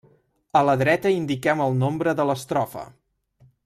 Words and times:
A 0.61 0.63
la 0.69 0.75
dreta 0.83 1.13
indiquem 1.17 1.63
el 1.69 1.79
nombre 1.85 2.17
de 2.23 2.29
l'estrofa. 2.31 2.91